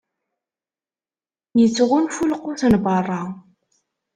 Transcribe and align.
Ittɣunfu 1.65 2.23
lqut 2.31 2.61
n 2.71 2.73
berra. 2.83 3.21